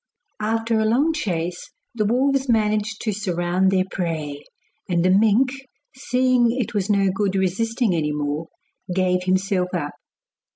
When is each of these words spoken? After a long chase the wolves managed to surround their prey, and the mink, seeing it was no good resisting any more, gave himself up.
After 0.39 0.79
a 0.79 0.85
long 0.85 1.13
chase 1.13 1.69
the 1.93 2.05
wolves 2.05 2.49
managed 2.49 3.01
to 3.03 3.11
surround 3.11 3.69
their 3.69 3.83
prey, 3.85 4.41
and 4.89 5.05
the 5.05 5.11
mink, 5.11 5.51
seeing 5.95 6.51
it 6.51 6.73
was 6.73 6.89
no 6.89 7.11
good 7.11 7.35
resisting 7.35 7.93
any 7.93 8.11
more, 8.11 8.47
gave 8.91 9.25
himself 9.25 9.75
up. 9.75 9.93